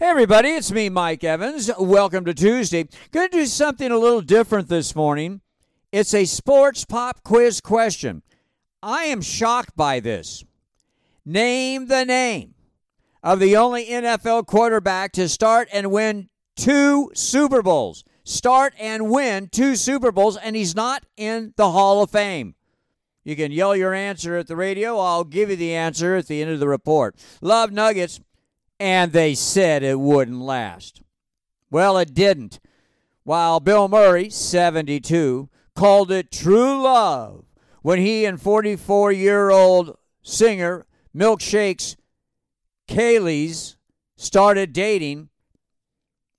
Hey, 0.00 0.06
everybody, 0.06 0.50
it's 0.50 0.70
me, 0.70 0.88
Mike 0.88 1.24
Evans. 1.24 1.72
Welcome 1.76 2.24
to 2.26 2.32
Tuesday. 2.32 2.86
Going 3.10 3.30
to 3.30 3.36
do 3.38 3.46
something 3.46 3.90
a 3.90 3.98
little 3.98 4.20
different 4.20 4.68
this 4.68 4.94
morning. 4.94 5.40
It's 5.90 6.14
a 6.14 6.24
sports 6.24 6.84
pop 6.84 7.24
quiz 7.24 7.60
question. 7.60 8.22
I 8.80 9.06
am 9.06 9.20
shocked 9.20 9.74
by 9.74 9.98
this. 9.98 10.44
Name 11.26 11.88
the 11.88 12.04
name 12.04 12.54
of 13.24 13.40
the 13.40 13.56
only 13.56 13.86
NFL 13.86 14.46
quarterback 14.46 15.10
to 15.14 15.28
start 15.28 15.66
and 15.72 15.90
win 15.90 16.28
two 16.54 17.10
Super 17.12 17.60
Bowls. 17.60 18.04
Start 18.22 18.74
and 18.78 19.10
win 19.10 19.48
two 19.50 19.74
Super 19.74 20.12
Bowls, 20.12 20.36
and 20.36 20.54
he's 20.54 20.76
not 20.76 21.06
in 21.16 21.54
the 21.56 21.72
Hall 21.72 22.04
of 22.04 22.10
Fame. 22.12 22.54
You 23.24 23.34
can 23.34 23.50
yell 23.50 23.74
your 23.74 23.94
answer 23.94 24.36
at 24.36 24.46
the 24.46 24.54
radio. 24.54 24.96
I'll 25.00 25.24
give 25.24 25.50
you 25.50 25.56
the 25.56 25.74
answer 25.74 26.14
at 26.14 26.28
the 26.28 26.40
end 26.40 26.52
of 26.52 26.60
the 26.60 26.68
report. 26.68 27.16
Love 27.42 27.72
Nuggets, 27.72 28.20
and 28.80 29.12
they 29.12 29.34
said 29.34 29.82
it 29.82 29.98
wouldn't 29.98 30.40
last. 30.40 31.02
Well, 31.70 31.98
it 31.98 32.14
didn't. 32.14 32.60
While 33.24 33.60
Bill 33.60 33.88
Murray, 33.88 34.30
72, 34.30 35.48
called 35.74 36.10
it 36.10 36.32
true 36.32 36.82
love 36.82 37.44
when 37.82 37.98
he 37.98 38.24
and 38.24 38.40
44 38.40 39.12
year 39.12 39.50
old 39.50 39.96
singer 40.22 40.86
Milkshakes 41.14 41.96
Kelis 42.88 43.76
started 44.16 44.72
dating. 44.72 45.28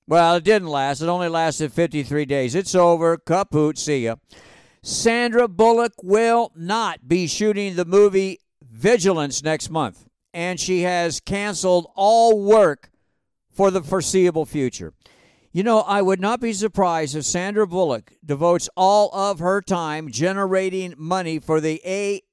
Well, 0.08 0.35
it 0.35 0.44
didn't 0.44 0.67
last. 0.67 1.02
It 1.02 1.08
only 1.08 1.30
lasted 1.30 1.71
53 1.71 2.25
days. 2.25 2.55
It's 2.55 2.73
over. 2.73 3.17
Kaput. 3.17 3.77
See 3.77 4.05
ya. 4.05 4.16
Sandra 4.81 5.47
Bullock 5.47 5.94
will 6.02 6.52
not 6.55 7.08
be 7.08 7.27
shooting 7.27 7.75
the 7.75 7.85
movie 7.85 8.39
Vigilance 8.63 9.44
next 9.44 9.69
month, 9.69 10.05
and 10.33 10.59
she 10.59 10.81
has 10.81 11.19
canceled 11.19 11.91
all 11.95 12.41
work 12.41 12.89
for 13.51 13.71
the 13.71 13.81
foreseeable 13.81 14.45
future. 14.45 14.93
You 15.52 15.63
know, 15.63 15.79
I 15.79 16.03
would 16.03 16.19
not 16.19 16.39
be 16.39 16.53
surprised 16.53 17.15
if 17.15 17.25
Sandra 17.25 17.66
Bullock 17.66 18.13
devotes 18.23 18.69
all 18.77 19.09
of 19.13 19.39
her 19.39 19.61
time 19.61 20.11
generating 20.11 20.94
money 20.95 21.39
for 21.39 21.59
the 21.59 21.81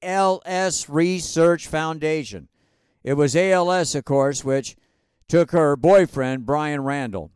ALS 0.03 0.87
Research 0.87 1.67
Foundation. 1.67 2.47
It 3.03 3.13
was 3.13 3.35
ALS, 3.35 3.95
of 3.95 4.05
course, 4.05 4.45
which 4.45 4.75
took 5.27 5.51
her 5.51 5.75
boyfriend, 5.75 6.45
Brian 6.45 6.83
Randall. 6.83 7.31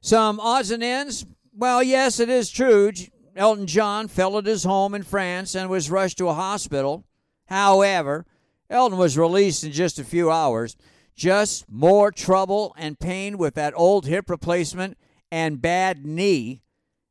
Some 0.00 0.40
odds 0.40 0.70
and 0.70 0.82
ends? 0.82 1.26
Well, 1.54 1.82
yes, 1.82 2.18
it 2.18 2.30
is 2.30 2.50
true. 2.50 2.92
Elton 3.36 3.66
John 3.66 4.08
fell 4.08 4.38
at 4.38 4.46
his 4.46 4.64
home 4.64 4.94
in 4.94 5.02
France 5.02 5.54
and 5.54 5.68
was 5.68 5.90
rushed 5.90 6.18
to 6.18 6.28
a 6.28 6.34
hospital. 6.34 7.04
However, 7.46 8.26
Elton 8.72 8.98
was 8.98 9.18
released 9.18 9.64
in 9.64 9.70
just 9.70 9.98
a 9.98 10.04
few 10.04 10.30
hours. 10.30 10.76
Just 11.14 11.70
more 11.70 12.10
trouble 12.10 12.74
and 12.78 12.98
pain 12.98 13.36
with 13.36 13.54
that 13.54 13.74
old 13.76 14.06
hip 14.06 14.30
replacement 14.30 14.96
and 15.30 15.60
bad 15.60 16.06
knee. 16.06 16.62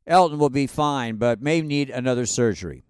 Elton 0.07 0.39
will 0.39 0.49
be 0.49 0.65
fine, 0.65 1.17
but 1.17 1.39
may 1.39 1.61
need 1.61 1.91
another 1.91 2.25
surgery. 2.25 2.83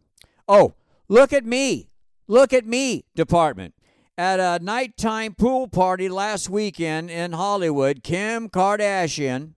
Oh, 0.47 0.73
look 1.09 1.33
at 1.33 1.45
me. 1.45 1.89
Look 2.27 2.53
at 2.53 2.65
me, 2.65 3.03
department. 3.13 3.75
At 4.17 4.39
a 4.39 4.63
nighttime 4.63 5.35
pool 5.35 5.67
party 5.67 6.07
last 6.07 6.49
weekend 6.49 7.11
in 7.11 7.33
Hollywood, 7.33 8.03
Kim 8.03 8.47
Kardashian 8.47 9.55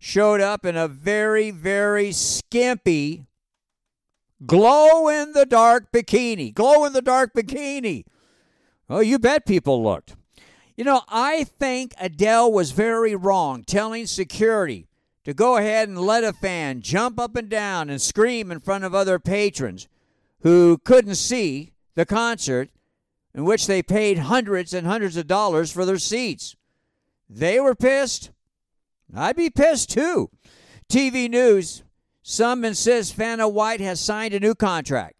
showed 0.00 0.40
up 0.40 0.66
in 0.66 0.76
a 0.76 0.88
very, 0.88 1.52
very 1.52 2.10
skimpy 2.10 3.26
glow 4.44 5.08
in 5.08 5.32
the 5.32 5.46
dark 5.46 5.92
bikini. 5.92 6.52
Glow 6.52 6.84
in 6.84 6.92
the 6.92 7.02
dark 7.02 7.34
bikini. 7.34 8.04
Oh, 8.92 9.00
you 9.00 9.18
bet 9.18 9.46
people 9.46 9.82
looked. 9.82 10.16
You 10.76 10.84
know, 10.84 11.00
I 11.08 11.44
think 11.44 11.94
Adele 11.98 12.52
was 12.52 12.72
very 12.72 13.16
wrong 13.16 13.64
telling 13.64 14.04
security 14.04 14.86
to 15.24 15.32
go 15.32 15.56
ahead 15.56 15.88
and 15.88 15.98
let 15.98 16.24
a 16.24 16.34
fan 16.34 16.82
jump 16.82 17.18
up 17.18 17.34
and 17.34 17.48
down 17.48 17.88
and 17.88 18.02
scream 18.02 18.52
in 18.52 18.60
front 18.60 18.84
of 18.84 18.94
other 18.94 19.18
patrons 19.18 19.88
who 20.42 20.76
couldn't 20.84 21.14
see 21.14 21.72
the 21.94 22.04
concert 22.04 22.68
in 23.34 23.46
which 23.46 23.66
they 23.66 23.82
paid 23.82 24.18
hundreds 24.18 24.74
and 24.74 24.86
hundreds 24.86 25.16
of 25.16 25.26
dollars 25.26 25.72
for 25.72 25.86
their 25.86 25.96
seats. 25.96 26.54
They 27.30 27.60
were 27.60 27.74
pissed. 27.74 28.30
I'd 29.16 29.36
be 29.36 29.48
pissed 29.48 29.88
too. 29.88 30.28
TV 30.90 31.30
news 31.30 31.82
some 32.22 32.62
insist 32.62 33.14
Vanna 33.14 33.48
White 33.48 33.80
has 33.80 34.00
signed 34.00 34.34
a 34.34 34.40
new 34.40 34.54
contract. 34.54 35.14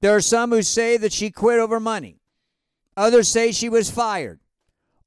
There 0.00 0.16
are 0.16 0.22
some 0.22 0.52
who 0.52 0.62
say 0.62 0.96
that 0.96 1.12
she 1.12 1.30
quit 1.30 1.58
over 1.60 1.78
money. 1.78 2.16
Others 2.96 3.28
say 3.28 3.52
she 3.52 3.68
was 3.68 3.90
fired. 3.90 4.40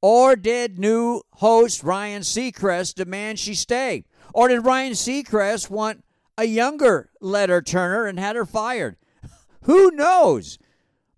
Or 0.02 0.36
did 0.36 0.78
new 0.78 1.22
host 1.34 1.84
Ryan 1.84 2.22
Seacrest 2.22 2.96
demand 2.96 3.40
she 3.40 3.56
stay? 3.56 4.06
Or 4.34 4.48
did 4.48 4.66
Ryan 4.66 4.94
Seacrest 4.94 5.70
want 5.70 6.03
a 6.38 6.46
younger 6.46 7.09
letter 7.20 7.62
Turner 7.62 8.06
and 8.06 8.20
had 8.20 8.36
her 8.36 8.46
fired? 8.46 8.98
Who 9.64 9.92
knows? 9.92 10.59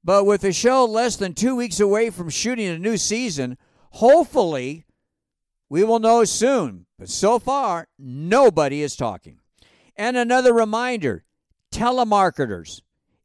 But 0.03 0.25
with 0.25 0.41
the 0.41 0.53
show 0.53 0.85
less 0.85 1.17
than 1.17 1.33
two 1.33 1.55
weeks 1.55 1.79
away 1.79 2.09
from 2.09 2.29
shooting 2.29 2.67
a 2.67 2.79
new 2.79 2.97
season, 2.97 3.57
hopefully 3.91 4.85
we 5.69 5.83
will 5.83 5.99
know 5.99 6.23
soon. 6.23 6.85
But 6.97 7.09
so 7.09 7.37
far, 7.37 7.87
nobody 7.97 8.81
is 8.81 8.95
talking. 8.95 9.39
And 9.95 10.15
another 10.15 10.53
reminder 10.53 11.25
Telemarketers 11.71 12.81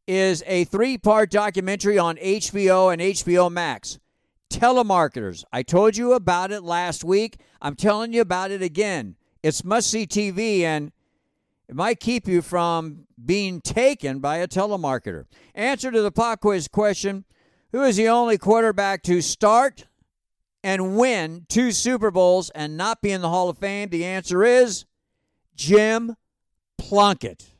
is 0.06 0.42
a 0.46 0.64
three 0.64 0.98
part 0.98 1.30
documentary 1.30 1.98
on 1.98 2.16
HBO 2.16 2.92
and 2.92 3.00
HBO 3.00 3.50
Max. 3.50 3.98
Telemarketers. 4.50 5.44
I 5.52 5.62
told 5.62 5.96
you 5.96 6.12
about 6.12 6.52
it 6.52 6.62
last 6.62 7.02
week. 7.02 7.38
I'm 7.60 7.74
telling 7.74 8.12
you 8.12 8.20
about 8.20 8.50
it 8.50 8.62
again. 8.62 9.16
It's 9.42 9.64
must 9.64 9.90
see 9.90 10.06
TV 10.06 10.60
and 10.60 10.92
it 11.68 11.74
might 11.74 11.98
keep 11.98 12.28
you 12.28 12.42
from 12.42 13.06
being 13.24 13.60
taken 13.60 14.20
by 14.20 14.36
a 14.36 14.48
telemarketer. 14.48 15.24
Answer 15.54 15.90
to 15.90 16.02
the 16.02 16.12
pop 16.12 16.40
quiz 16.40 16.68
question 16.68 17.24
Who 17.72 17.82
is 17.82 17.96
the 17.96 18.08
only 18.08 18.38
quarterback 18.38 19.02
to 19.04 19.20
start 19.22 19.86
and 20.62 20.96
win 20.96 21.46
two 21.48 21.72
Super 21.72 22.10
Bowls 22.10 22.50
and 22.50 22.76
not 22.76 23.02
be 23.02 23.10
in 23.10 23.22
the 23.22 23.28
Hall 23.28 23.48
of 23.48 23.58
Fame? 23.58 23.88
The 23.88 24.04
answer 24.04 24.44
is 24.44 24.84
Jim 25.56 26.16
Plunkett. 26.78 27.53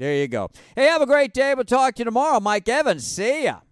There 0.00 0.14
you 0.14 0.28
go. 0.28 0.48
Hey, 0.74 0.86
have 0.86 1.02
a 1.02 1.06
great 1.06 1.34
day. 1.34 1.52
We'll 1.54 1.66
talk 1.66 1.96
to 1.96 1.98
you 2.00 2.04
tomorrow. 2.06 2.40
Mike 2.40 2.66
Evans. 2.70 3.06
See 3.06 3.44
ya. 3.44 3.60